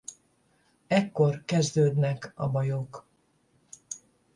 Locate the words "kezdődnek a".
1.45-2.49